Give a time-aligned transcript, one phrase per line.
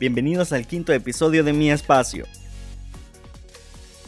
[0.00, 2.24] Bienvenidos al quinto episodio de Mi Espacio.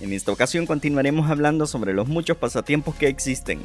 [0.00, 3.58] En esta ocasión continuaremos hablando sobre los muchos pasatiempos que existen.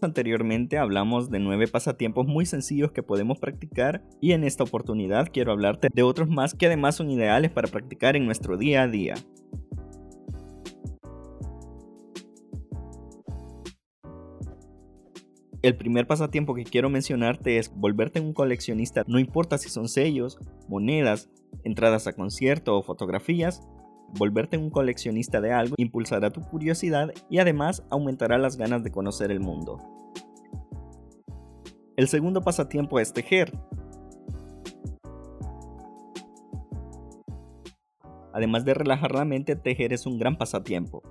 [0.00, 5.50] Anteriormente hablamos de nueve pasatiempos muy sencillos que podemos practicar y en esta oportunidad quiero
[5.50, 9.16] hablarte de otros más que además son ideales para practicar en nuestro día a día.
[15.60, 20.38] El primer pasatiempo que quiero mencionarte es volverte un coleccionista, no importa si son sellos,
[20.68, 21.28] monedas,
[21.64, 23.66] entradas a concierto o fotografías,
[24.16, 29.32] volverte un coleccionista de algo impulsará tu curiosidad y además aumentará las ganas de conocer
[29.32, 29.82] el mundo.
[31.96, 33.52] El segundo pasatiempo es tejer.
[38.32, 41.02] Además de relajar la mente, tejer es un gran pasatiempo,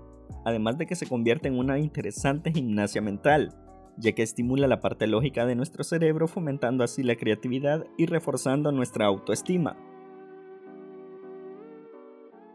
[0.45, 3.53] además de que se convierte en una interesante gimnasia mental
[3.97, 8.71] ya que estimula la parte lógica de nuestro cerebro fomentando así la creatividad y reforzando
[8.71, 9.75] nuestra autoestima.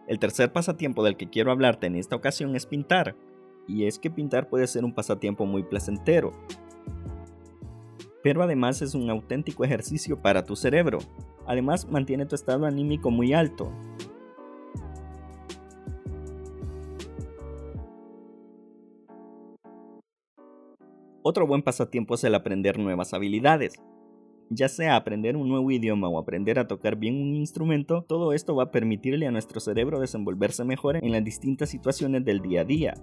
[0.07, 3.17] El tercer pasatiempo del que quiero hablarte en esta ocasión es pintar,
[3.67, 6.33] y es que pintar puede ser un pasatiempo muy placentero,
[8.23, 10.99] pero además es un auténtico ejercicio para tu cerebro,
[11.47, 13.73] además mantiene tu estado anímico muy alto,
[21.25, 23.75] Otro buen pasatiempo es el aprender nuevas habilidades.
[24.51, 28.57] Ya sea aprender un nuevo idioma o aprender a tocar bien un instrumento, todo esto
[28.57, 32.65] va a permitirle a nuestro cerebro desenvolverse mejor en las distintas situaciones del día a
[32.65, 32.95] día.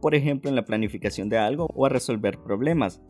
[0.00, 3.02] Por ejemplo, en la planificación de algo o a resolver problemas,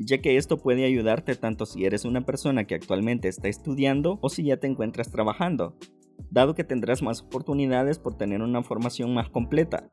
[0.00, 4.28] ya que esto puede ayudarte tanto si eres una persona que actualmente está estudiando o
[4.28, 5.76] si ya te encuentras trabajando,
[6.32, 9.88] dado que tendrás más oportunidades por tener una formación más completa.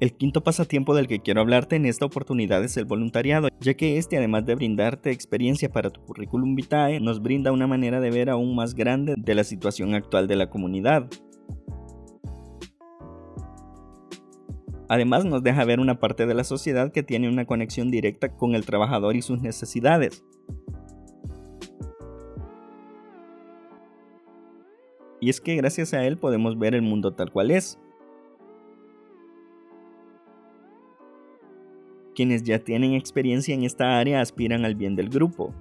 [0.00, 3.96] El quinto pasatiempo del que quiero hablarte en esta oportunidad es el voluntariado, ya que
[3.96, 8.28] este además de brindarte experiencia para tu currículum vitae, nos brinda una manera de ver
[8.28, 11.08] aún más grande de la situación actual de la comunidad.
[14.88, 18.54] Además nos deja ver una parte de la sociedad que tiene una conexión directa con
[18.56, 20.24] el trabajador y sus necesidades.
[25.20, 27.78] Y es que gracias a él podemos ver el mundo tal cual es.
[32.14, 35.52] Quienes ya tienen experiencia en esta área aspiran al bien del grupo.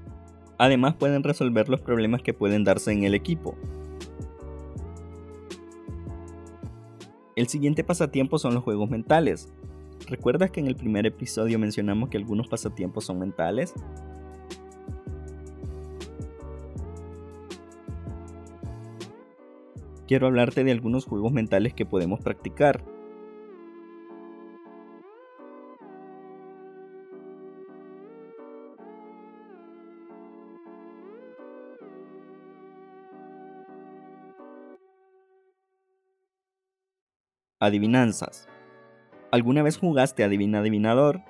[0.60, 3.56] Además pueden resolver los problemas que pueden darse en el equipo.
[7.36, 9.52] El siguiente pasatiempo son los juegos mentales.
[10.08, 13.74] ¿Recuerdas que en el primer episodio mencionamos que algunos pasatiempos son mentales?
[20.08, 22.84] Quiero hablarte de algunos juegos mentales que podemos practicar.
[37.64, 38.50] Adivinanzas.
[39.32, 41.22] ¿Alguna vez jugaste Adivina Adivinador?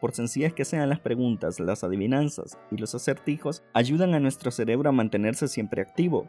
[0.00, 4.88] Por sencillas que sean las preguntas, las adivinanzas y los acertijos ayudan a nuestro cerebro
[4.88, 6.28] a mantenerse siempre activo,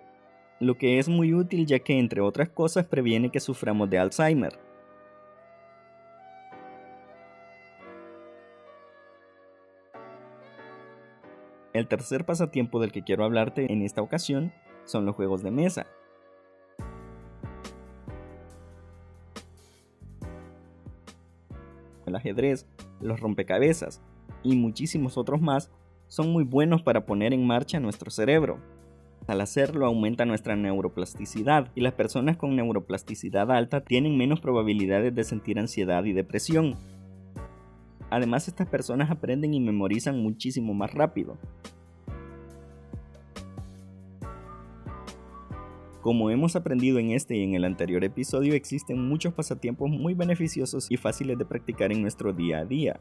[0.60, 4.60] lo que es muy útil ya que entre otras cosas previene que suframos de Alzheimer.
[11.74, 14.54] El tercer pasatiempo del que quiero hablarte en esta ocasión
[14.86, 15.88] son los juegos de mesa.
[22.08, 22.68] El ajedrez,
[23.00, 24.02] los rompecabezas
[24.44, 25.72] y muchísimos otros más
[26.08, 28.60] son muy buenos para poner en marcha nuestro cerebro.
[29.28, 35.24] Al hacerlo aumenta nuestra neuroplasticidad y las personas con neuroplasticidad alta tienen menos probabilidades de
[35.26, 36.78] sentir ansiedad y depresión.
[38.10, 41.38] Además estas personas aprenden y memorizan muchísimo más rápido,
[46.08, 50.90] Como hemos aprendido en este y en el anterior episodio, existen muchos pasatiempos muy beneficiosos
[50.90, 52.98] y fáciles de practicar en nuestro día a día.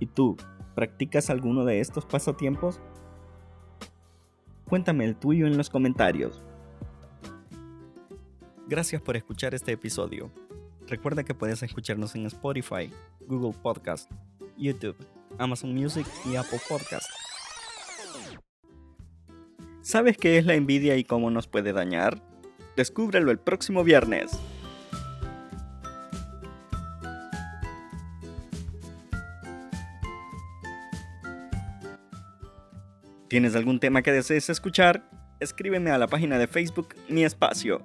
[0.00, 0.36] ¿Y tú,
[0.74, 2.80] practicas alguno de estos pasatiempos?
[4.64, 6.42] Cuéntame el tuyo en los comentarios.
[8.66, 10.32] Gracias por escuchar este episodio.
[10.88, 12.90] Recuerda que puedes escucharnos en Spotify,
[13.28, 14.10] Google Podcast,
[14.56, 14.96] YouTube,
[15.38, 17.27] Amazon Music y Apple Podcast.
[19.88, 22.20] ¿Sabes qué es la envidia y cómo nos puede dañar?
[22.76, 24.30] Descúbrelo el próximo viernes.
[33.28, 35.08] ¿Tienes algún tema que desees escuchar?
[35.40, 37.80] escríbeme a la página de Facebook Mi Espacio.